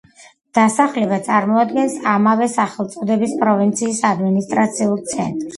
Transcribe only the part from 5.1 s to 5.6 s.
ცენტრს.